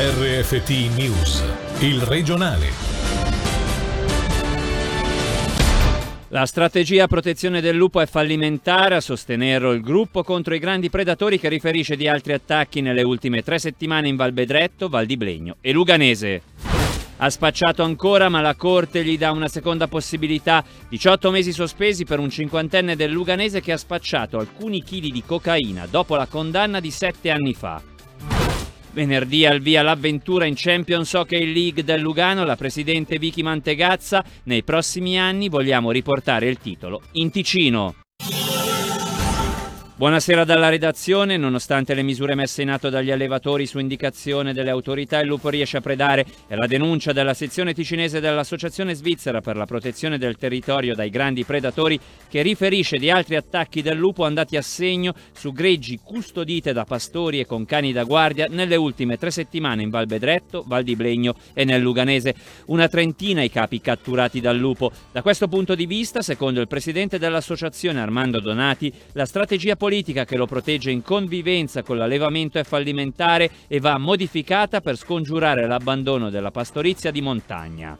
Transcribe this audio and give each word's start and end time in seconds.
RFT 0.00 0.94
News, 0.96 1.42
il 1.80 2.00
regionale. 2.02 2.68
La 6.28 6.46
strategia 6.46 7.08
protezione 7.08 7.60
del 7.60 7.74
lupo 7.74 8.00
è 8.00 8.06
fallimentare, 8.06 8.94
a 8.94 9.00
sostenerlo 9.00 9.72
il 9.72 9.80
gruppo 9.80 10.22
contro 10.22 10.54
i 10.54 10.60
grandi 10.60 10.88
predatori 10.88 11.40
che 11.40 11.48
riferisce 11.48 11.96
di 11.96 12.06
altri 12.06 12.32
attacchi 12.32 12.80
nelle 12.80 13.02
ultime 13.02 13.42
tre 13.42 13.58
settimane 13.58 14.06
in 14.06 14.14
Val 14.14 14.30
Bedretto, 14.30 14.88
Val 14.88 15.04
di 15.04 15.16
Blegno 15.16 15.56
e 15.60 15.72
Luganese. 15.72 16.42
Ha 17.16 17.28
spacciato 17.28 17.82
ancora, 17.82 18.28
ma 18.28 18.40
la 18.40 18.54
Corte 18.54 19.02
gli 19.02 19.18
dà 19.18 19.32
una 19.32 19.48
seconda 19.48 19.88
possibilità. 19.88 20.64
18 20.88 21.32
mesi 21.32 21.50
sospesi 21.50 22.04
per 22.04 22.20
un 22.20 22.30
cinquantenne 22.30 22.94
del 22.94 23.10
Luganese 23.10 23.60
che 23.60 23.72
ha 23.72 23.76
spacciato 23.76 24.38
alcuni 24.38 24.80
chili 24.84 25.10
di 25.10 25.24
cocaina 25.26 25.88
dopo 25.90 26.14
la 26.14 26.26
condanna 26.26 26.78
di 26.78 26.92
sette 26.92 27.32
anni 27.32 27.52
fa. 27.52 27.96
Venerdì 28.98 29.46
al 29.46 29.60
via 29.60 29.82
l'avventura 29.82 30.44
in 30.44 30.54
Champions 30.56 31.12
Hockey 31.12 31.52
League 31.52 31.84
del 31.84 32.00
Lugano, 32.00 32.44
la 32.44 32.56
presidente 32.56 33.16
Vicky 33.16 33.42
Mantegazza. 33.42 34.24
Nei 34.46 34.64
prossimi 34.64 35.16
anni 35.16 35.48
vogliamo 35.48 35.92
riportare 35.92 36.48
il 36.48 36.58
titolo 36.58 37.02
in 37.12 37.30
Ticino. 37.30 38.07
Buonasera 39.98 40.44
dalla 40.44 40.68
redazione. 40.68 41.36
Nonostante 41.36 41.92
le 41.92 42.02
misure 42.02 42.36
messe 42.36 42.62
in 42.62 42.70
atto 42.70 42.88
dagli 42.88 43.10
allevatori 43.10 43.66
su 43.66 43.80
indicazione 43.80 44.52
delle 44.52 44.70
autorità, 44.70 45.18
il 45.18 45.26
lupo 45.26 45.48
riesce 45.48 45.78
a 45.78 45.80
predare 45.80 46.24
e 46.46 46.54
la 46.54 46.68
denuncia 46.68 47.12
della 47.12 47.34
sezione 47.34 47.74
ticinese 47.74 48.20
dell'Associazione 48.20 48.94
Svizzera 48.94 49.40
per 49.40 49.56
la 49.56 49.66
protezione 49.66 50.16
del 50.16 50.36
territorio 50.36 50.94
dai 50.94 51.10
grandi 51.10 51.42
predatori 51.42 51.98
che 52.28 52.42
riferisce 52.42 52.98
di 52.98 53.10
altri 53.10 53.34
attacchi 53.34 53.82
del 53.82 53.96
lupo 53.96 54.24
andati 54.24 54.56
a 54.56 54.62
segno 54.62 55.14
su 55.32 55.52
greggi 55.52 55.98
custodite 56.00 56.72
da 56.72 56.84
pastori 56.84 57.40
e 57.40 57.46
con 57.46 57.64
cani 57.64 57.90
da 57.90 58.04
guardia 58.04 58.46
nelle 58.48 58.76
ultime 58.76 59.18
tre 59.18 59.32
settimane 59.32 59.82
in 59.82 59.90
Val 59.90 60.06
Bedretto, 60.06 60.62
Val 60.64 60.84
di 60.84 60.94
Blegno 60.94 61.34
e 61.52 61.64
nel 61.64 61.82
Luganese. 61.82 62.36
Una 62.66 62.86
trentina 62.86 63.42
i 63.42 63.50
capi 63.50 63.80
catturati 63.80 64.40
dal 64.40 64.58
lupo. 64.58 64.92
Da 65.10 65.22
questo 65.22 65.48
punto 65.48 65.74
di 65.74 65.86
vista, 65.86 66.22
secondo 66.22 66.60
il 66.60 66.68
presidente 66.68 67.18
dell'associazione 67.18 68.00
Armando 68.00 68.38
Donati, 68.38 68.92
la 69.14 69.26
strategia 69.26 69.74
politica 69.74 69.86
politica 69.88 70.26
che 70.26 70.36
lo 70.36 70.44
protegge 70.44 70.90
in 70.90 71.00
convivenza 71.00 71.82
con 71.82 71.96
l'allevamento 71.96 72.58
è 72.58 72.62
fallimentare 72.62 73.50
e 73.68 73.80
va 73.80 73.96
modificata 73.96 74.82
per 74.82 74.98
scongiurare 74.98 75.66
l'abbandono 75.66 76.28
della 76.28 76.50
pastorizia 76.50 77.10
di 77.10 77.22
montagna. 77.22 77.96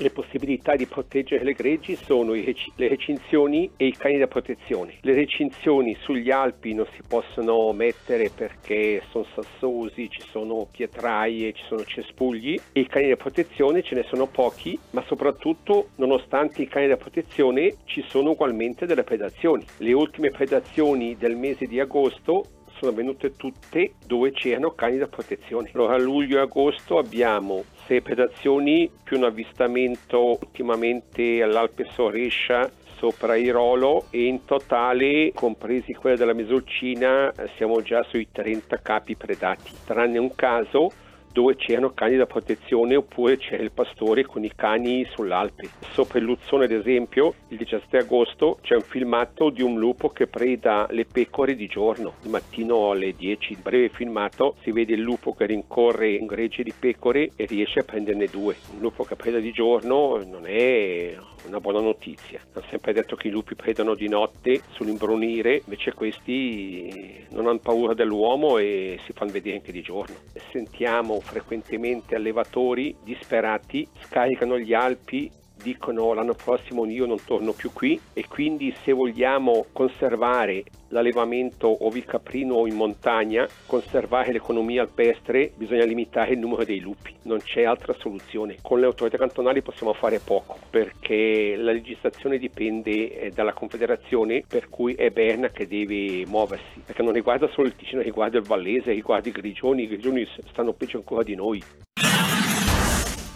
Le 0.00 0.10
possibilità 0.10 0.76
di 0.76 0.86
proteggere 0.86 1.42
le 1.42 1.54
greggi 1.54 1.96
sono 1.96 2.32
le 2.32 2.88
recinzioni 2.88 3.68
e 3.76 3.86
i 3.86 3.96
cani 3.96 4.16
da 4.16 4.28
protezione. 4.28 4.94
Le 5.00 5.12
recinzioni 5.12 5.96
sugli 6.02 6.30
Alpi 6.30 6.72
non 6.72 6.86
si 6.94 7.02
possono 7.02 7.72
mettere 7.72 8.30
perché 8.30 9.02
sono 9.10 9.26
sassosi, 9.34 10.08
ci 10.08 10.22
sono 10.30 10.68
pietraie, 10.70 11.52
ci 11.52 11.64
sono 11.66 11.82
cespugli 11.84 12.54
e 12.70 12.80
i 12.80 12.86
cani 12.86 13.08
da 13.08 13.16
protezione 13.16 13.82
ce 13.82 13.96
ne 13.96 14.04
sono 14.04 14.28
pochi, 14.28 14.78
ma 14.90 15.02
soprattutto 15.08 15.88
nonostante 15.96 16.62
i 16.62 16.68
cani 16.68 16.86
da 16.86 16.96
protezione 16.96 17.74
ci 17.84 18.04
sono 18.08 18.30
ugualmente 18.30 18.86
delle 18.86 19.02
predazioni. 19.02 19.64
Le 19.78 19.92
ultime 19.94 20.30
predazioni 20.30 21.16
del 21.16 21.34
mese 21.34 21.66
di 21.66 21.80
agosto 21.80 22.44
sono 22.78 22.92
venute 22.92 23.36
tutte 23.36 23.92
dove 24.06 24.32
c'erano 24.32 24.70
cani 24.70 24.98
da 24.98 25.06
protezione. 25.06 25.70
Allora 25.74 25.94
a 25.94 25.98
luglio 25.98 26.38
e 26.38 26.42
agosto 26.42 26.98
abbiamo 26.98 27.64
sei 27.86 28.00
predazioni 28.00 28.90
più 29.02 29.16
un 29.16 29.24
avvistamento 29.24 30.38
ultimamente 30.40 31.42
all'Alpe 31.42 31.84
Sorescia 31.92 32.70
sopra 32.98 33.36
Irolo 33.36 34.06
e 34.10 34.26
in 34.26 34.44
totale, 34.44 35.32
compresi 35.32 35.94
quella 35.94 36.16
della 36.16 36.32
Mesolcina, 36.32 37.32
siamo 37.56 37.80
già 37.80 38.02
sui 38.02 38.28
30 38.32 38.78
capi 38.78 39.14
predati, 39.14 39.70
tranne 39.84 40.18
un 40.18 40.34
caso 40.34 40.90
dove 41.32 41.56
c'erano 41.56 41.92
cani 41.92 42.16
da 42.16 42.26
protezione 42.26 42.96
oppure 42.96 43.36
c'era 43.36 43.62
il 43.62 43.70
pastore 43.70 44.24
con 44.24 44.44
i 44.44 44.52
cani 44.54 45.06
sull'Alpe. 45.14 45.68
Sopra 45.92 46.18
il 46.18 46.24
Luzzone 46.24 46.64
ad 46.64 46.72
esempio 46.72 47.34
il 47.48 47.58
17 47.58 47.96
agosto 47.98 48.58
c'è 48.62 48.74
un 48.74 48.82
filmato 48.82 49.50
di 49.50 49.62
un 49.62 49.78
lupo 49.78 50.08
che 50.10 50.26
preda 50.26 50.86
le 50.90 51.04
pecore 51.04 51.54
di 51.54 51.66
giorno, 51.66 52.14
il 52.22 52.30
mattino 52.30 52.90
alle 52.90 53.14
10, 53.14 53.52
il 53.52 53.58
breve 53.62 53.88
filmato 53.88 54.56
si 54.62 54.70
vede 54.72 54.94
il 54.94 55.00
lupo 55.00 55.34
che 55.34 55.46
rincorre 55.46 56.18
un 56.18 56.26
gregge 56.26 56.62
di 56.62 56.72
pecore 56.78 57.30
e 57.36 57.46
riesce 57.46 57.80
a 57.80 57.84
prenderne 57.84 58.26
due. 58.26 58.56
Un 58.72 58.80
lupo 58.80 59.04
che 59.04 59.16
preda 59.16 59.38
di 59.38 59.52
giorno 59.52 60.22
non 60.24 60.46
è 60.46 61.16
una 61.46 61.60
buona 61.60 61.80
notizia. 61.80 62.40
Hanno 62.52 62.64
sempre 62.68 62.92
detto 62.92 63.16
che 63.16 63.28
i 63.28 63.30
lupi 63.30 63.54
predano 63.54 63.94
di 63.94 64.08
notte 64.08 64.62
sull'imbrunire, 64.72 65.62
invece 65.64 65.94
questi 65.94 67.26
non 67.30 67.46
hanno 67.46 67.58
paura 67.58 67.94
dell'uomo 67.94 68.58
e 68.58 68.98
si 69.04 69.12
fanno 69.12 69.32
vedere 69.32 69.56
anche 69.56 69.72
di 69.72 69.82
giorno. 69.82 70.16
Sentiamo 70.52 71.17
frequentemente 71.20 72.14
allevatori 72.14 72.96
disperati, 73.02 73.88
scaricano 74.06 74.58
gli 74.58 74.74
Alpi 74.74 75.30
dicono 75.62 76.12
l'anno 76.12 76.34
prossimo 76.34 76.86
io 76.86 77.06
non 77.06 77.18
torno 77.24 77.52
più 77.52 77.72
qui 77.72 78.00
e 78.12 78.26
quindi 78.28 78.74
se 78.82 78.92
vogliamo 78.92 79.66
conservare 79.72 80.64
l'allevamento 80.88 81.84
ovicaprino 81.86 82.66
in 82.66 82.74
montagna, 82.74 83.46
conservare 83.66 84.32
l'economia 84.32 84.82
alpestre, 84.82 85.52
bisogna 85.54 85.84
limitare 85.84 86.32
il 86.32 86.38
numero 86.38 86.64
dei 86.64 86.80
lupi, 86.80 87.14
non 87.22 87.38
c'è 87.38 87.64
altra 87.64 87.94
soluzione. 87.98 88.56
Con 88.62 88.80
le 88.80 88.86
autorità 88.86 89.18
cantonali 89.18 89.62
possiamo 89.62 89.92
fare 89.92 90.18
poco 90.18 90.58
perché 90.70 91.56
la 91.56 91.72
legislazione 91.72 92.38
dipende 92.38 93.20
eh, 93.20 93.30
dalla 93.30 93.52
confederazione 93.52 94.44
per 94.46 94.68
cui 94.68 94.94
è 94.94 95.10
Berna 95.10 95.48
che 95.48 95.66
deve 95.66 96.24
muoversi, 96.26 96.80
perché 96.84 97.02
non 97.02 97.12
riguarda 97.12 97.48
solo 97.48 97.66
il 97.66 97.76
Ticino, 97.76 98.00
riguarda 98.02 98.38
il 98.38 98.44
Vallese, 98.44 98.92
riguarda 98.92 99.28
i 99.28 99.32
Grigioni, 99.32 99.82
i 99.82 99.88
Grigioni 99.88 100.26
stanno 100.50 100.72
peggio 100.72 100.98
ancora 100.98 101.22
di 101.22 101.34
noi. 101.34 101.62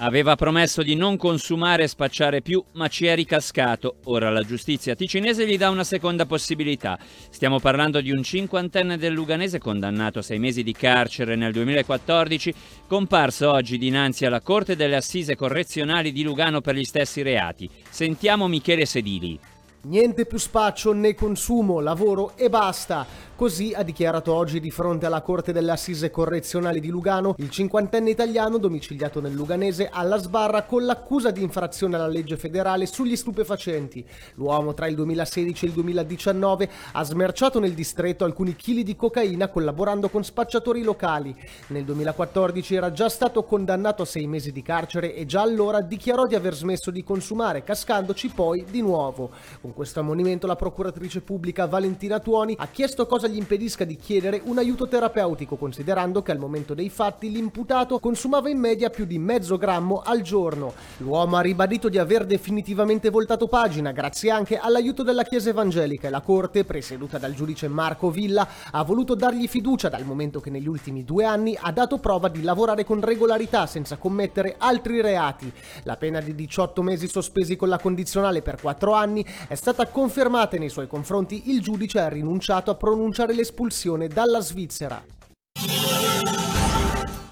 Aveva 0.04 0.34
promesso 0.34 0.82
di 0.82 0.96
non 0.96 1.16
consumare 1.16 1.84
e 1.84 1.86
spacciare 1.86 2.42
più, 2.42 2.62
ma 2.72 2.88
ci 2.88 3.06
è 3.06 3.14
ricascato. 3.14 3.98
Ora 4.06 4.30
la 4.30 4.42
giustizia 4.42 4.96
ticinese 4.96 5.46
gli 5.46 5.56
dà 5.56 5.70
una 5.70 5.84
seconda 5.84 6.26
possibilità. 6.26 6.98
Stiamo 7.30 7.60
parlando 7.60 8.00
di 8.00 8.10
un 8.10 8.20
cinquantenne 8.20 8.98
del 8.98 9.12
Luganese 9.12 9.60
condannato 9.60 10.18
a 10.18 10.22
sei 10.22 10.40
mesi 10.40 10.64
di 10.64 10.72
carcere 10.72 11.36
nel 11.36 11.52
2014, 11.52 12.52
comparso 12.88 13.52
oggi 13.52 13.78
dinanzi 13.78 14.26
alla 14.26 14.40
Corte 14.40 14.74
delle 14.74 14.96
Assise 14.96 15.36
Correzionali 15.36 16.10
di 16.10 16.24
Lugano 16.24 16.60
per 16.60 16.74
gli 16.74 16.84
stessi 16.84 17.22
reati. 17.22 17.70
Sentiamo 17.88 18.48
Michele 18.48 18.86
Sedili. 18.86 19.38
Niente 19.84 20.26
più 20.26 20.38
spaccio 20.38 20.92
né 20.92 21.12
consumo, 21.12 21.80
lavoro 21.80 22.34
e 22.36 22.48
basta. 22.48 23.04
Così 23.34 23.72
ha 23.74 23.82
dichiarato 23.82 24.32
oggi 24.32 24.60
di 24.60 24.70
fronte 24.70 25.06
alla 25.06 25.22
Corte 25.22 25.52
delle 25.52 25.72
Assise 25.72 26.12
Correzionali 26.12 26.78
di 26.78 26.90
Lugano 26.90 27.34
il 27.38 27.50
cinquantenne 27.50 28.08
italiano 28.08 28.58
domiciliato 28.58 29.20
nel 29.20 29.32
Luganese 29.32 29.88
alla 29.90 30.18
sbarra 30.18 30.62
con 30.62 30.84
l'accusa 30.84 31.32
di 31.32 31.42
infrazione 31.42 31.96
alla 31.96 32.06
legge 32.06 32.36
federale 32.36 32.86
sugli 32.86 33.16
stupefacenti. 33.16 34.06
L'uomo 34.34 34.72
tra 34.74 34.86
il 34.86 34.94
2016 34.94 35.64
e 35.64 35.68
il 35.68 35.74
2019 35.74 36.70
ha 36.92 37.02
smerciato 37.02 37.58
nel 37.58 37.72
distretto 37.72 38.24
alcuni 38.24 38.54
chili 38.54 38.84
di 38.84 38.94
cocaina 38.94 39.48
collaborando 39.48 40.08
con 40.08 40.22
spacciatori 40.22 40.84
locali. 40.84 41.34
Nel 41.68 41.82
2014 41.82 42.76
era 42.76 42.92
già 42.92 43.08
stato 43.08 43.42
condannato 43.42 44.02
a 44.02 44.06
sei 44.06 44.28
mesi 44.28 44.52
di 44.52 44.62
carcere 44.62 45.16
e 45.16 45.26
già 45.26 45.40
allora 45.40 45.80
dichiarò 45.80 46.28
di 46.28 46.36
aver 46.36 46.54
smesso 46.54 46.92
di 46.92 47.02
consumare, 47.02 47.64
cascandoci 47.64 48.28
poi 48.28 48.64
di 48.70 48.82
nuovo. 48.82 49.30
Con 49.60 49.71
questo 49.72 50.00
ammonimento 50.00 50.46
la 50.46 50.56
procuratrice 50.56 51.20
pubblica 51.20 51.66
Valentina 51.66 52.18
Tuoni 52.18 52.54
ha 52.58 52.66
chiesto 52.68 53.06
cosa 53.06 53.26
gli 53.26 53.36
impedisca 53.36 53.84
di 53.84 53.96
chiedere 53.96 54.40
un 54.44 54.58
aiuto 54.58 54.88
terapeutico, 54.88 55.56
considerando 55.56 56.22
che 56.22 56.32
al 56.32 56.38
momento 56.38 56.74
dei 56.74 56.90
fatti 56.90 57.30
l'imputato 57.30 57.98
consumava 57.98 58.48
in 58.48 58.58
media 58.58 58.90
più 58.90 59.04
di 59.04 59.18
mezzo 59.18 59.56
grammo 59.56 60.02
al 60.04 60.22
giorno. 60.22 60.72
L'uomo 60.98 61.36
ha 61.36 61.40
ribadito 61.40 61.88
di 61.88 61.98
aver 61.98 62.24
definitivamente 62.24 63.10
voltato 63.10 63.48
pagina, 63.48 63.92
grazie 63.92 64.30
anche 64.30 64.56
all'aiuto 64.56 65.02
della 65.02 65.24
Chiesa 65.24 65.50
Evangelica 65.50 66.06
e 66.06 66.10
la 66.10 66.20
Corte, 66.20 66.64
presieduta 66.64 67.18
dal 67.18 67.34
giudice 67.34 67.68
Marco 67.68 68.10
Villa, 68.10 68.46
ha 68.70 68.82
voluto 68.84 69.14
dargli 69.14 69.48
fiducia 69.48 69.88
dal 69.88 70.04
momento 70.04 70.40
che 70.40 70.50
negli 70.50 70.68
ultimi 70.68 71.04
due 71.04 71.24
anni 71.24 71.56
ha 71.60 71.72
dato 71.72 71.98
prova 71.98 72.28
di 72.28 72.42
lavorare 72.42 72.84
con 72.84 73.00
regolarità 73.00 73.66
senza 73.66 73.96
commettere 73.96 74.56
altri 74.58 75.00
reati. 75.00 75.52
La 75.84 75.96
pena 75.96 76.20
di 76.20 76.34
18 76.34 76.82
mesi 76.82 77.08
sospesi 77.08 77.56
con 77.56 77.68
la 77.68 77.78
condizionale 77.78 78.42
per 78.42 78.60
4 78.60 78.92
anni 78.92 79.24
è 79.48 79.54
stata 79.62 79.86
confermata 79.86 80.58
nei 80.58 80.68
suoi 80.68 80.88
confronti 80.88 81.52
il 81.52 81.60
giudice 81.60 82.00
ha 82.00 82.08
rinunciato 82.08 82.72
a 82.72 82.74
pronunciare 82.74 83.32
l'espulsione 83.32 84.08
dalla 84.08 84.40
Svizzera. 84.40 85.00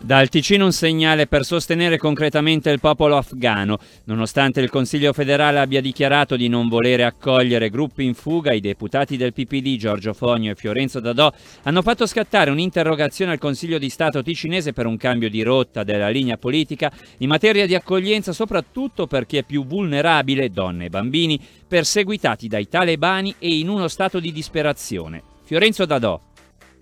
Dal 0.03 0.31
Ticino 0.31 0.65
un 0.65 0.73
segnale 0.73 1.27
per 1.27 1.45
sostenere 1.45 1.99
concretamente 1.99 2.71
il 2.71 2.81
popolo 2.81 3.19
afghano. 3.19 3.79
Nonostante 4.05 4.63
il 4.63 4.71
Consiglio 4.71 5.13
federale 5.13 5.59
abbia 5.59 5.83
dichiarato 5.83 6.37
di 6.37 6.49
non 6.49 6.69
volere 6.69 7.05
accogliere 7.05 7.69
gruppi 7.69 8.05
in 8.05 8.15
fuga, 8.15 8.55
i 8.55 8.61
deputati 8.61 9.19
del 9.19 9.35
PPD 9.35 9.77
Giorgio 9.77 10.15
Fogno 10.15 10.53
e 10.53 10.55
Fiorenzo 10.55 11.01
Dadò 11.01 11.31
hanno 11.65 11.83
fatto 11.83 12.07
scattare 12.07 12.51
un'interrogazione 12.51 13.33
al 13.33 13.39
Consiglio 13.39 13.77
di 13.77 13.91
Stato 13.91 14.23
ticinese 14.23 14.73
per 14.73 14.87
un 14.87 14.97
cambio 14.97 15.29
di 15.29 15.43
rotta 15.43 15.85
della 15.85 16.09
linea 16.09 16.39
politica 16.39 16.91
in 17.19 17.29
materia 17.29 17.67
di 17.67 17.75
accoglienza, 17.75 18.33
soprattutto 18.33 19.07
per 19.07 19.27
chi 19.27 19.37
è 19.37 19.43
più 19.43 19.67
vulnerabile, 19.67 20.51
donne 20.51 20.87
e 20.87 20.91
bambini, 20.91 21.39
perseguitati 21.69 22.49
dai 22.49 22.69
talebani 22.69 23.35
e 23.39 23.59
in 23.59 23.69
uno 23.69 23.87
stato 23.87 24.19
di 24.19 24.33
disperazione. 24.33 25.23
Fiorenzo 25.45 25.85
Dadò. 25.85 26.30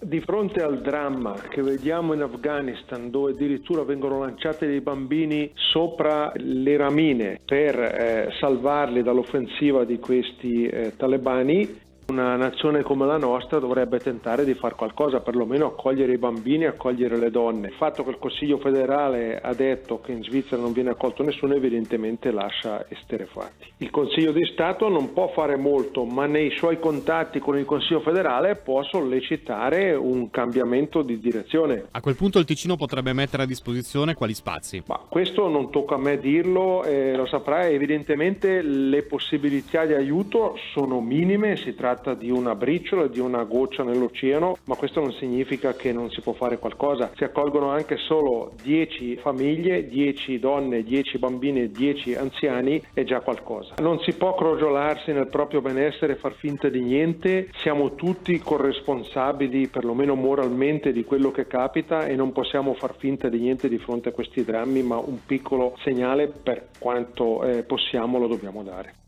Di 0.00 0.20
fronte 0.20 0.62
al 0.62 0.80
dramma 0.80 1.34
che 1.48 1.60
vediamo 1.60 2.12
in 2.12 2.22
Afghanistan, 2.22 3.10
dove 3.10 3.32
addirittura 3.32 3.82
vengono 3.82 4.20
lanciati 4.20 4.64
dei 4.64 4.80
bambini 4.80 5.50
sopra 5.54 6.30
le 6.36 6.76
ramine 6.76 7.40
per 7.44 7.74
eh, 7.76 8.28
salvarli 8.38 9.02
dall'offensiva 9.02 9.84
di 9.84 9.98
questi 9.98 10.66
eh, 10.66 10.92
talebani, 10.96 11.86
una 12.10 12.36
nazione 12.36 12.82
come 12.82 13.04
la 13.04 13.18
nostra 13.18 13.58
dovrebbe 13.58 13.98
tentare 13.98 14.46
di 14.46 14.54
fare 14.54 14.74
qualcosa, 14.74 15.20
perlomeno 15.20 15.66
accogliere 15.66 16.14
i 16.14 16.18
bambini, 16.18 16.64
accogliere 16.64 17.18
le 17.18 17.30
donne. 17.30 17.68
Il 17.68 17.74
fatto 17.74 18.02
che 18.02 18.08
il 18.08 18.18
Consiglio 18.18 18.56
federale 18.56 19.38
ha 19.38 19.52
detto 19.52 20.00
che 20.00 20.12
in 20.12 20.22
Svizzera 20.22 20.62
non 20.62 20.72
viene 20.72 20.88
accolto 20.88 21.22
nessuno 21.22 21.54
evidentemente 21.54 22.30
lascia 22.30 22.86
esterefatti. 22.88 23.72
Il 23.78 23.90
Consiglio 23.90 24.32
di 24.32 24.46
Stato 24.46 24.88
non 24.88 25.12
può 25.12 25.28
fare 25.28 25.56
molto, 25.56 26.04
ma 26.04 26.24
nei 26.24 26.50
suoi 26.56 26.78
contatti 26.78 27.40
con 27.40 27.58
il 27.58 27.66
Consiglio 27.66 28.00
federale 28.00 28.56
può 28.56 28.82
sollecitare 28.84 29.92
un 29.92 30.30
cambiamento 30.30 31.02
di 31.02 31.18
direzione. 31.18 31.88
A 31.90 32.00
quel 32.00 32.16
punto 32.16 32.38
il 32.38 32.46
Ticino 32.46 32.76
potrebbe 32.76 33.12
mettere 33.12 33.42
a 33.42 33.46
disposizione 33.46 34.14
quali 34.14 34.32
spazi? 34.32 34.82
Ma 34.86 34.98
questo 35.06 35.48
non 35.48 35.70
tocca 35.70 35.96
a 35.96 35.98
me 35.98 36.18
dirlo, 36.18 36.84
eh, 36.84 37.14
lo 37.14 37.26
saprai, 37.26 37.74
evidentemente 37.74 38.62
le 38.62 39.02
possibilità 39.02 39.84
di 39.84 39.92
aiuto 39.92 40.56
sono 40.72 41.02
minime, 41.02 41.56
si 41.56 41.74
tratta 41.74 41.96
tratta 41.98 42.14
di 42.14 42.30
una 42.30 42.54
briciola, 42.54 43.06
di 43.08 43.18
una 43.18 43.42
goccia 43.44 43.82
nell'oceano, 43.82 44.56
ma 44.64 44.76
questo 44.76 45.00
non 45.00 45.12
significa 45.12 45.74
che 45.74 45.92
non 45.92 46.10
si 46.10 46.20
può 46.20 46.32
fare 46.32 46.58
qualcosa. 46.58 47.10
Si 47.16 47.24
accolgono 47.24 47.70
anche 47.70 47.96
solo 47.96 48.52
10 48.62 49.16
famiglie, 49.16 49.86
10 49.88 50.38
donne, 50.38 50.82
10 50.82 51.18
bambini 51.18 51.62
e 51.62 51.70
10 51.70 52.14
anziani, 52.14 52.80
è 52.92 53.04
già 53.04 53.20
qualcosa. 53.20 53.74
Non 53.78 53.98
si 54.00 54.12
può 54.12 54.34
crogiolarsi 54.34 55.12
nel 55.12 55.28
proprio 55.28 55.60
benessere 55.60 56.12
e 56.14 56.16
far 56.16 56.34
finta 56.34 56.68
di 56.68 56.80
niente, 56.80 57.48
siamo 57.56 57.94
tutti 57.94 58.38
corresponsabili, 58.38 59.68
perlomeno 59.68 60.14
moralmente, 60.14 60.92
di 60.92 61.04
quello 61.04 61.30
che 61.30 61.46
capita 61.46 62.06
e 62.06 62.14
non 62.14 62.32
possiamo 62.32 62.74
far 62.74 62.94
finta 62.96 63.28
di 63.28 63.40
niente 63.40 63.68
di 63.68 63.78
fronte 63.78 64.10
a 64.10 64.12
questi 64.12 64.44
drammi, 64.44 64.82
ma 64.82 64.96
un 64.96 65.18
piccolo 65.26 65.74
segnale 65.82 66.28
per 66.28 66.68
quanto 66.78 67.42
eh, 67.44 67.62
possiamo 67.62 68.18
lo 68.18 68.28
dobbiamo 68.28 68.62
dare. 68.62 69.06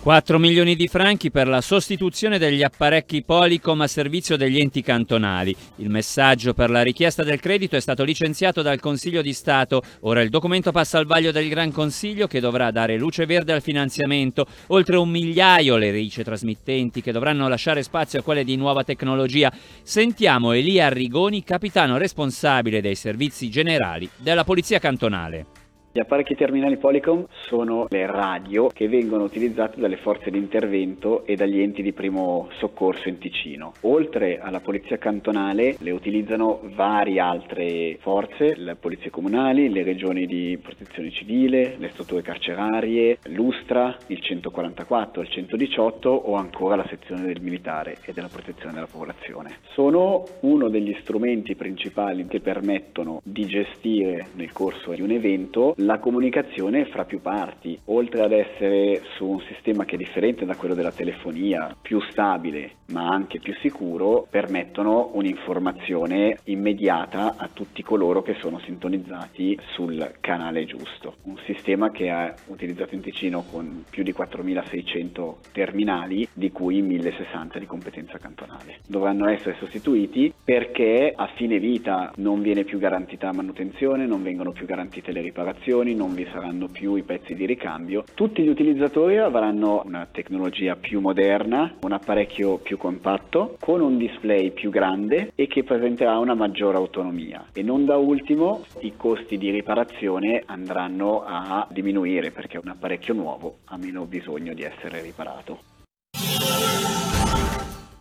4 0.00 0.38
milioni 0.38 0.76
di 0.76 0.86
franchi 0.86 1.30
per 1.30 1.48
la 1.48 1.60
sostituzione 1.60 2.38
degli 2.38 2.62
apparecchi 2.62 3.24
Polycom 3.24 3.80
a 3.80 3.86
servizio 3.88 4.36
degli 4.36 4.58
enti 4.58 4.80
cantonali. 4.80 5.54
Il 5.76 5.90
messaggio 5.90 6.54
per 6.54 6.70
la 6.70 6.82
richiesta 6.82 7.24
del 7.24 7.40
credito 7.40 7.76
è 7.76 7.80
stato 7.80 8.04
licenziato 8.04 8.62
dal 8.62 8.78
Consiglio 8.78 9.22
di 9.22 9.32
Stato. 9.32 9.82
Ora 10.02 10.22
il 10.22 10.30
documento 10.30 10.70
passa 10.70 10.98
al 10.98 11.04
vaglio 11.04 11.32
del 11.32 11.48
Gran 11.48 11.72
Consiglio 11.72 12.28
che 12.28 12.40
dovrà 12.40 12.70
dare 12.70 12.96
luce 12.96 13.26
verde 13.26 13.52
al 13.52 13.60
finanziamento. 13.60 14.46
Oltre 14.68 14.96
un 14.96 15.10
migliaio 15.10 15.76
le 15.76 15.90
rice 15.90 16.24
trasmittenti 16.24 17.02
che 17.02 17.12
dovranno 17.12 17.48
lasciare 17.48 17.82
spazio 17.82 18.20
a 18.20 18.22
quelle 18.22 18.44
di 18.44 18.56
nuova 18.56 18.84
tecnologia. 18.84 19.52
Sentiamo 19.82 20.52
Elia 20.52 20.86
Arrigoni, 20.86 21.42
capitano 21.42 21.98
responsabile 21.98 22.80
dei 22.80 22.94
servizi 22.94 23.50
generali 23.50 24.08
della 24.16 24.44
Polizia 24.44 24.78
Cantonale. 24.78 25.67
Gli 25.98 26.02
apparecchi 26.02 26.36
terminali 26.36 26.76
Polycom 26.76 27.26
sono 27.48 27.86
le 27.88 28.06
radio 28.06 28.68
che 28.68 28.86
vengono 28.86 29.24
utilizzate 29.24 29.80
dalle 29.80 29.96
forze 29.96 30.30
di 30.30 30.38
intervento 30.38 31.26
e 31.26 31.34
dagli 31.34 31.60
enti 31.60 31.82
di 31.82 31.92
primo 31.92 32.48
soccorso 32.58 33.08
in 33.08 33.18
Ticino. 33.18 33.72
Oltre 33.80 34.38
alla 34.38 34.60
polizia 34.60 34.96
cantonale 34.96 35.74
le 35.80 35.90
utilizzano 35.90 36.60
varie 36.76 37.18
altre 37.18 37.96
forze, 37.98 38.54
le 38.54 38.76
polizie 38.76 39.10
comunali, 39.10 39.72
le 39.72 39.82
regioni 39.82 40.26
di 40.26 40.56
protezione 40.62 41.10
civile, 41.10 41.74
le 41.78 41.88
strutture 41.88 42.22
carcerarie, 42.22 43.18
l'Ustra, 43.30 43.96
il 44.06 44.20
144, 44.20 45.22
il 45.22 45.28
118 45.28 46.08
o 46.08 46.34
ancora 46.34 46.76
la 46.76 46.86
sezione 46.88 47.24
del 47.24 47.40
militare 47.40 47.96
e 48.04 48.12
della 48.12 48.28
protezione 48.28 48.72
della 48.72 48.86
popolazione. 48.86 49.56
Sono 49.72 50.22
uno 50.42 50.68
degli 50.68 50.96
strumenti 51.00 51.56
principali 51.56 52.24
che 52.28 52.38
permettono 52.38 53.20
di 53.24 53.46
gestire 53.46 54.28
nel 54.34 54.52
corso 54.52 54.92
di 54.92 55.02
un 55.02 55.10
evento 55.10 55.74
la 55.88 55.98
comunicazione 55.98 56.84
fra 56.84 57.06
più 57.06 57.22
parti, 57.22 57.80
oltre 57.86 58.22
ad 58.22 58.32
essere 58.32 59.00
su 59.16 59.24
un 59.24 59.40
sistema 59.50 59.86
che 59.86 59.94
è 59.94 59.96
differente 59.98 60.44
da 60.44 60.54
quello 60.54 60.74
della 60.74 60.92
telefonia, 60.92 61.74
più 61.80 61.98
stabile 62.10 62.72
ma 62.88 63.08
anche 63.08 63.38
più 63.38 63.54
sicuro, 63.60 64.26
permettono 64.30 65.10
un'informazione 65.12 66.38
immediata 66.44 67.34
a 67.36 67.48
tutti 67.52 67.82
coloro 67.82 68.22
che 68.22 68.36
sono 68.40 68.58
sintonizzati 68.60 69.58
sul 69.74 70.14
canale 70.20 70.64
giusto. 70.64 71.16
Un 71.24 71.36
sistema 71.44 71.90
che 71.90 72.08
è 72.08 72.32
utilizzato 72.46 72.94
in 72.94 73.02
Ticino 73.02 73.44
con 73.50 73.84
più 73.90 74.02
di 74.02 74.12
4600 74.12 75.38
terminali, 75.52 76.26
di 76.32 76.50
cui 76.50 76.80
1060 76.80 77.58
di 77.58 77.66
competenza 77.66 78.16
cantonale. 78.16 78.78
Dovranno 78.86 79.28
essere 79.28 79.56
sostituiti 79.58 80.32
perché 80.42 81.12
a 81.14 81.28
fine 81.36 81.58
vita 81.58 82.12
non 82.16 82.40
viene 82.40 82.64
più 82.64 82.78
garantita 82.78 83.32
manutenzione, 83.32 84.06
non 84.06 84.22
vengono 84.22 84.52
più 84.52 84.64
garantite 84.64 85.12
le 85.12 85.20
riparazioni 85.20 85.77
non 85.82 86.14
vi 86.14 86.26
saranno 86.32 86.68
più 86.68 86.96
i 86.96 87.02
pezzi 87.02 87.34
di 87.34 87.46
ricambio. 87.46 88.04
Tutti 88.14 88.42
gli 88.42 88.48
utilizzatori 88.48 89.18
avranno 89.18 89.82
una 89.84 90.06
tecnologia 90.10 90.76
più 90.76 91.00
moderna, 91.00 91.74
un 91.82 91.92
apparecchio 91.92 92.58
più 92.58 92.76
compatto, 92.76 93.56
con 93.60 93.80
un 93.80 93.96
display 93.96 94.50
più 94.50 94.70
grande 94.70 95.32
e 95.34 95.46
che 95.46 95.64
presenterà 95.64 96.18
una 96.18 96.34
maggiore 96.34 96.76
autonomia. 96.76 97.46
E 97.52 97.62
non 97.62 97.84
da 97.84 97.96
ultimo 97.96 98.64
i 98.80 98.94
costi 98.96 99.38
di 99.38 99.50
riparazione 99.50 100.42
andranno 100.46 101.24
a 101.24 101.66
diminuire 101.70 102.30
perché 102.30 102.58
un 102.58 102.68
apparecchio 102.68 103.14
nuovo 103.14 103.58
ha 103.66 103.76
meno 103.76 104.04
bisogno 104.04 104.54
di 104.54 104.62
essere 104.62 105.02
riparato. 105.02 107.06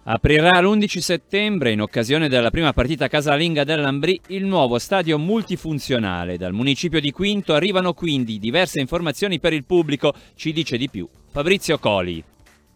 Aprirà 0.10 0.62
l'11 0.62 1.00
settembre, 1.00 1.74
in 1.74 1.82
occasione 1.82 2.30
della 2.30 2.50
prima 2.50 2.72
partita 2.72 3.10
casalinga 3.10 3.66
dell'Ambrì, 3.66 4.18
il 4.28 4.46
nuovo 4.46 4.80
stadio 4.80 5.20
multifunzionale. 5.20 6.38
Dal 6.38 6.54
municipio 6.54 7.02
di 7.02 7.12
Quinto 7.12 7.54
arrivano 7.54 7.94
quindi 7.94 8.40
diverse 8.40 8.80
informazioni 8.80 9.38
per 9.42 9.52
il 9.52 9.66
pubblico, 9.66 10.14
ci 10.36 10.54
dice 10.54 10.78
di 10.78 10.90
più 10.90 11.10
Fabrizio 11.30 11.78
Coli. 11.78 12.24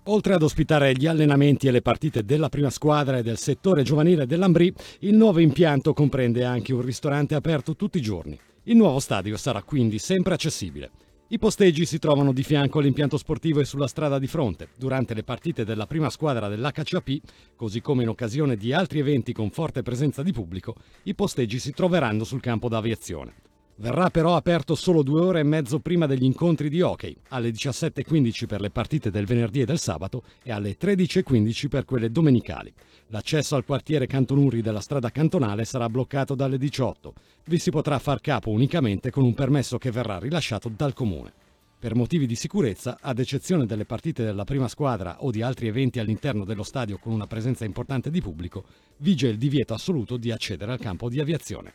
Oltre 0.08 0.34
ad 0.34 0.44
ospitare 0.44 0.92
gli 0.92 1.08
allenamenti 1.08 1.68
e 1.68 1.72
le 1.72 1.82
partite 1.82 2.26
della 2.26 2.50
prima 2.50 2.70
squadra 2.70 3.20
e 3.20 3.24
del 3.24 3.38
settore 3.38 3.84
giovanile 3.84 4.26
dell'Ambrì, 4.26 4.74
il 5.00 5.16
nuovo 5.16 5.40
impianto 5.40 5.94
comprende 5.94 6.44
anche 6.44 6.74
un 6.74 6.82
ristorante 6.82 7.34
aperto 7.34 7.78
tutti 7.78 7.98
i 7.98 8.02
giorni. 8.02 8.38
Il 8.64 8.76
nuovo 8.76 9.00
stadio 9.00 9.38
sarà 9.38 9.64
quindi 9.64 10.00
sempre 10.00 10.34
accessibile. 10.34 10.92
I 11.32 11.40
posteggi 11.40 11.86
si 11.86 11.98
trovano 11.98 12.34
di 12.34 12.44
fianco 12.44 12.80
all'impianto 12.80 13.16
sportivo 13.18 13.62
e 13.62 13.66
sulla 13.66 13.88
strada 13.88 14.20
di 14.20 14.28
fronte. 14.28 14.68
Durante 14.76 15.14
le 15.14 15.24
partite 15.24 15.64
della 15.64 15.88
prima 15.88 16.10
squadra 16.10 16.50
dell'HCAP, 16.50 17.22
così 17.56 17.80
come 17.80 18.04
in 18.04 18.10
occasione 18.10 18.58
di 18.58 18.74
altri 18.74 19.00
eventi 19.00 19.32
con 19.32 19.50
forte 19.50 19.82
presenza 19.82 20.24
di 20.24 20.34
pubblico, 20.34 20.76
i 21.04 21.16
posteggi 21.16 21.58
si 21.58 21.72
troveranno 21.72 22.26
sul 22.26 22.42
campo 22.42 22.68
d'aviazione. 22.68 23.34
Verrà 23.78 24.10
però 24.10 24.36
aperto 24.36 24.76
solo 24.76 25.04
due 25.04 25.22
ore 25.22 25.40
e 25.40 25.44
mezzo 25.44 25.80
prima 25.80 26.06
degli 26.06 26.26
incontri 26.26 26.68
di 26.68 26.82
hockey, 26.82 27.16
alle 27.30 27.52
17.15 27.52 28.46
per 28.46 28.60
le 28.60 28.70
partite 28.70 29.10
del 29.10 29.26
venerdì 29.26 29.62
e 29.62 29.66
del 29.66 29.80
sabato 29.80 30.24
e 30.44 30.52
alle 30.52 30.76
13.15 30.78 31.70
per 31.70 31.86
quelle 31.86 32.12
domenicali. 32.12 32.74
L'accesso 33.14 33.58
al 33.58 33.66
quartiere 33.66 34.08
Cantonuri 34.08 34.62
della 34.62 34.80
strada 34.80 35.10
cantonale 35.10 35.66
sarà 35.66 35.90
bloccato 35.90 36.34
dalle 36.34 36.58
18. 36.58 37.14
Vi 37.44 37.58
si 37.58 37.70
potrà 37.70 38.00
far 38.00 38.22
capo 38.22 38.52
unicamente 38.52 39.12
con 39.12 39.26
un 39.26 39.34
permesso 39.34 39.78
che 39.78 39.92
verrà 39.92 40.18
rilasciato 40.18 40.72
dal 40.74 40.94
comune. 40.94 41.34
Per 41.78 41.94
motivi 41.94 42.26
di 42.26 42.36
sicurezza, 42.36 43.00
ad 43.02 43.20
eccezione 43.20 43.66
delle 43.66 43.84
partite 43.84 44.24
della 44.24 44.46
prima 44.46 44.70
squadra 44.70 45.24
o 45.24 45.30
di 45.30 45.42
altri 45.42 45.68
eventi 45.68 46.00
all'interno 46.00 46.46
dello 46.46 46.64
stadio 46.64 47.00
con 47.00 47.12
una 47.12 47.28
presenza 47.28 47.66
importante 47.66 48.10
di 48.10 48.22
pubblico, 48.22 48.64
vige 49.00 49.28
il 49.28 49.38
divieto 49.38 49.74
assoluto 49.74 50.16
di 50.16 50.32
accedere 50.32 50.72
al 50.72 50.80
campo 50.80 51.10
di 51.10 51.20
aviazione. 51.20 51.74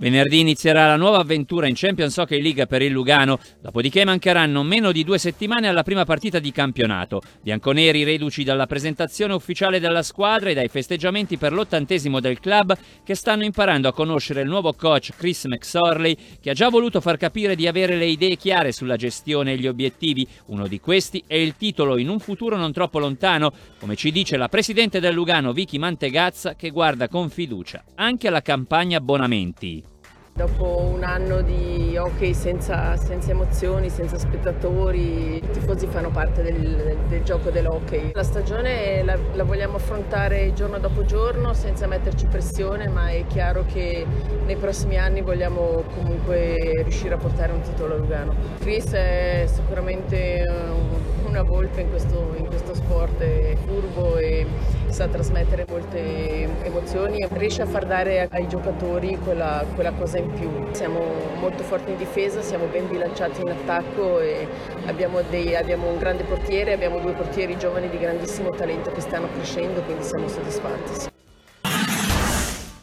Venerdì 0.00 0.40
inizierà 0.40 0.86
la 0.86 0.96
nuova 0.96 1.18
avventura 1.18 1.66
in 1.66 1.74
Champions 1.76 2.16
Hockey 2.16 2.40
League 2.40 2.66
per 2.66 2.80
il 2.80 2.90
Lugano, 2.90 3.38
dopodiché 3.60 4.02
mancheranno 4.06 4.62
meno 4.62 4.92
di 4.92 5.04
due 5.04 5.18
settimane 5.18 5.68
alla 5.68 5.82
prima 5.82 6.06
partita 6.06 6.38
di 6.38 6.50
campionato. 6.52 7.20
Bianconeri 7.42 8.02
reduci 8.02 8.42
dalla 8.42 8.64
presentazione 8.64 9.34
ufficiale 9.34 9.78
della 9.78 10.02
squadra 10.02 10.48
e 10.48 10.54
dai 10.54 10.68
festeggiamenti 10.68 11.36
per 11.36 11.52
l'ottantesimo 11.52 12.18
del 12.18 12.40
club 12.40 12.74
che 13.04 13.14
stanno 13.14 13.44
imparando 13.44 13.88
a 13.88 13.92
conoscere 13.92 14.40
il 14.40 14.48
nuovo 14.48 14.72
coach 14.72 15.10
Chris 15.18 15.44
McSorley 15.44 16.16
che 16.40 16.48
ha 16.48 16.54
già 16.54 16.70
voluto 16.70 17.02
far 17.02 17.18
capire 17.18 17.54
di 17.54 17.66
avere 17.66 17.96
le 17.96 18.06
idee 18.06 18.36
chiare 18.36 18.72
sulla 18.72 18.96
gestione 18.96 19.52
e 19.52 19.58
gli 19.58 19.66
obiettivi. 19.66 20.26
Uno 20.46 20.66
di 20.66 20.80
questi 20.80 21.22
è 21.26 21.34
il 21.34 21.56
titolo 21.58 21.98
in 21.98 22.08
un 22.08 22.20
futuro 22.20 22.56
non 22.56 22.72
troppo 22.72 23.00
lontano, 23.00 23.52
come 23.78 23.96
ci 23.96 24.10
dice 24.10 24.38
la 24.38 24.48
presidente 24.48 24.98
del 24.98 25.12
Lugano 25.12 25.52
Vicky 25.52 25.76
Mantegazza 25.76 26.54
che 26.54 26.70
guarda 26.70 27.06
con 27.06 27.28
fiducia 27.28 27.84
anche 27.96 28.28
alla 28.28 28.40
campagna 28.40 28.96
abbonamenti. 28.96 29.89
Dopo 30.32 30.80
un 30.80 31.02
anno 31.04 31.42
di 31.42 31.96
hockey 31.98 32.32
senza, 32.32 32.96
senza, 32.96 33.30
emozioni, 33.30 33.90
senza 33.90 34.16
spettatori, 34.16 35.36
i 35.36 35.50
tifosi 35.50 35.86
fanno 35.86 36.10
parte 36.10 36.42
del, 36.42 36.96
del, 37.08 37.22
gioco 37.22 37.50
dell'hockey. 37.50 38.12
La 38.14 38.22
stagione 38.22 39.02
la, 39.02 39.18
la, 39.34 39.44
vogliamo 39.44 39.76
affrontare 39.76 40.54
giorno 40.54 40.78
dopo 40.78 41.04
giorno 41.04 41.52
senza 41.52 41.86
metterci 41.86 42.26
pressione, 42.26 42.88
ma 42.88 43.10
è 43.10 43.26
chiaro 43.26 43.66
che 43.66 44.06
nei 44.46 44.56
prossimi 44.56 44.96
anni 44.96 45.20
vogliamo 45.20 45.82
comunque 45.94 46.54
riuscire 46.84 47.14
a 47.14 47.18
portare 47.18 47.52
un 47.52 47.60
titolo 47.60 47.94
a 47.94 47.98
Lugano. 47.98 48.34
Chris 48.60 48.90
è 48.92 49.44
sicuramente 49.46 50.42
un, 50.48 51.26
una 51.28 51.42
volpe 51.42 51.82
in 51.82 51.90
questo, 51.90 52.34
in 52.38 52.46
questo 52.46 52.74
sport, 52.74 53.20
è 53.20 53.56
furbo 53.66 54.16
e 54.16 54.46
sa 54.92 55.06
trasmettere 55.06 55.66
molte 55.68 56.48
emozioni 56.64 57.18
e 57.18 57.28
riesce 57.30 57.62
a 57.62 57.66
far 57.66 57.86
dare 57.86 58.28
ai 58.30 58.48
giocatori 58.48 59.18
quella, 59.22 59.64
quella 59.74 59.92
cosa 59.92 60.18
in 60.18 60.32
più. 60.32 60.50
Siamo 60.72 61.00
molto 61.38 61.62
forti 61.62 61.90
in 61.90 61.96
difesa, 61.96 62.40
siamo 62.42 62.66
ben 62.66 62.88
bilanciati 62.88 63.40
in 63.40 63.50
attacco 63.50 64.20
e 64.20 64.46
abbiamo, 64.86 65.20
dei, 65.28 65.54
abbiamo 65.54 65.88
un 65.88 65.98
grande 65.98 66.24
portiere, 66.24 66.72
abbiamo 66.72 66.98
due 66.98 67.12
portieri 67.12 67.56
giovani 67.56 67.88
di 67.88 67.98
grandissimo 67.98 68.50
talento 68.50 68.90
che 68.90 69.00
stanno 69.00 69.28
crescendo, 69.32 69.82
quindi 69.82 70.04
siamo 70.04 70.28
soddisfatti. 70.28 71.09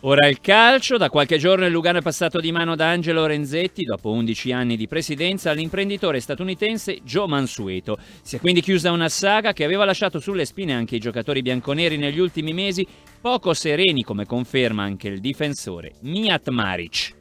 Ora 0.02 0.28
il 0.28 0.40
calcio, 0.42 0.98
da 0.98 1.10
qualche 1.10 1.40
giorno 1.40 1.66
il 1.66 1.72
Lugano 1.72 1.98
è 1.98 2.02
passato 2.04 2.40
di 2.40 2.52
mano 2.52 2.76
da 2.76 2.88
Angelo 2.90 3.26
Renzetti, 3.26 3.84
dopo 3.84 4.12
11 4.12 4.52
anni 4.52 4.78
di 4.78 4.88
presidenza, 4.88 5.50
all'imprenditore 5.50 6.20
statunitense 6.20 7.00
Joe 7.04 7.28
Mansueto. 7.28 7.98
Si 8.22 8.36
è 8.36 8.40
quindi 8.40 8.62
chiusa 8.62 8.92
una 8.92 9.10
saga 9.10 9.54
che 9.54 9.64
aveva 9.64 9.86
lasciato 9.86 10.20
sulle 10.20 10.46
spine 10.46 10.76
anche 10.76 10.98
i 10.98 11.00
giocatori 11.00 11.42
bianconeri 11.42 11.98
negli 11.98 12.20
ultimi 12.20 12.54
mesi, 12.54 12.86
poco 13.20 13.56
sereni 13.56 14.04
come 14.04 14.28
conferma 14.28 14.84
anche 14.84 15.08
il 15.08 15.20
difensore 15.20 15.94
Miat 16.02 16.50
Maric. 16.50 17.17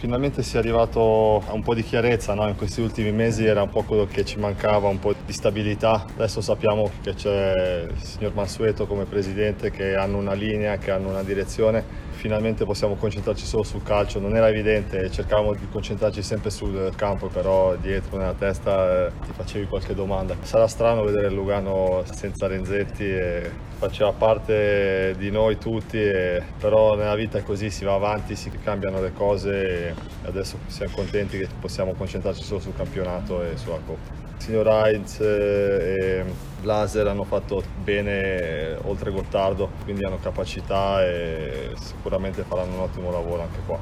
Finalmente 0.00 0.42
si 0.42 0.56
è 0.56 0.58
arrivato 0.58 1.42
a 1.46 1.52
un 1.52 1.62
po' 1.62 1.74
di 1.74 1.82
chiarezza, 1.82 2.32
no? 2.32 2.48
in 2.48 2.56
questi 2.56 2.80
ultimi 2.80 3.12
mesi 3.12 3.44
era 3.44 3.60
un 3.60 3.68
po' 3.68 3.82
quello 3.82 4.06
che 4.06 4.24
ci 4.24 4.38
mancava, 4.38 4.88
un 4.88 4.98
po' 4.98 5.14
di 5.26 5.32
stabilità. 5.34 6.06
Adesso 6.14 6.40
sappiamo 6.40 6.90
che 7.02 7.12
c'è 7.12 7.86
il 7.86 8.02
signor 8.02 8.32
Mansueto 8.32 8.86
come 8.86 9.04
presidente, 9.04 9.70
che 9.70 9.94
hanno 9.96 10.16
una 10.16 10.32
linea, 10.32 10.78
che 10.78 10.90
hanno 10.90 11.10
una 11.10 11.22
direzione 11.22 11.84
finalmente 12.20 12.66
possiamo 12.66 12.96
concentrarci 12.96 13.46
solo 13.46 13.62
sul 13.62 13.82
calcio. 13.82 14.20
Non 14.20 14.36
era 14.36 14.48
evidente, 14.48 15.10
cercavamo 15.10 15.54
di 15.54 15.66
concentrarci 15.72 16.22
sempre 16.22 16.50
sul 16.50 16.92
campo, 16.94 17.28
però 17.28 17.74
dietro 17.76 18.18
nella 18.18 18.34
testa 18.34 19.06
eh, 19.06 19.10
ti 19.24 19.32
facevi 19.32 19.66
qualche 19.66 19.94
domanda. 19.94 20.36
Sarà 20.42 20.68
strano 20.68 21.02
vedere 21.02 21.30
Lugano 21.30 22.02
senza 22.04 22.46
Renzetti, 22.46 23.04
e 23.04 23.50
faceva 23.78 24.12
parte 24.12 25.14
di 25.16 25.30
noi 25.30 25.56
tutti, 25.56 25.98
e, 25.98 26.42
però 26.58 26.94
nella 26.94 27.14
vita 27.14 27.38
è 27.38 27.42
così, 27.42 27.70
si 27.70 27.84
va 27.84 27.94
avanti, 27.94 28.36
si 28.36 28.50
cambiano 28.62 29.00
le 29.00 29.12
cose 29.14 29.88
e 29.88 29.94
adesso 30.24 30.58
siamo 30.66 30.92
contenti 30.94 31.38
che 31.38 31.48
possiamo 31.58 31.94
concentrarci 31.94 32.42
solo 32.42 32.60
sul 32.60 32.76
campionato 32.76 33.42
e 33.42 33.56
sulla 33.56 33.78
Coppa. 33.84 34.28
Signor 34.36 34.68
Heinz 34.68 35.20
eh, 35.20 36.24
Blaser 36.60 37.06
hanno 37.06 37.24
fatto 37.24 37.62
bene 37.82 38.76
oltre 38.82 39.10
Gottardo, 39.10 39.70
quindi 39.84 40.04
hanno 40.04 40.18
capacità 40.20 41.02
e 41.04 41.70
sicuramente 41.76 42.44
faranno 42.46 42.74
un 42.74 42.80
ottimo 42.80 43.10
lavoro 43.10 43.42
anche 43.42 43.58
qua. 43.66 43.78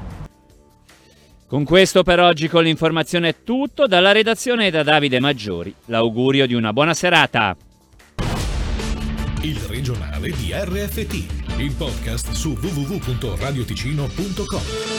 Con 1.47 1.63
questo 1.63 2.03
per 2.03 2.19
oggi 2.19 2.47
con 2.47 2.63
l'informazione 2.63 3.29
è 3.29 3.35
tutto, 3.43 3.87
dalla 3.87 4.11
redazione 4.11 4.67
e 4.67 4.71
da 4.71 4.83
Davide 4.83 5.19
Maggiori. 5.19 5.73
L'augurio 5.85 6.45
di 6.45 6.53
una 6.53 6.71
buona 6.73 6.93
serata. 6.93 7.57
Il 9.41 9.57
regionale 9.67 10.29
di 10.31 10.51
RFT, 10.53 11.57
il 11.57 11.73
podcast 11.75 12.33
su 12.33 12.49
www.radioticino.com. 12.49 14.98